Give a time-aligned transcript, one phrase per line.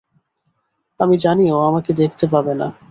[0.99, 2.67] আমি জানি ও আমাকে দেখতে পাবে না।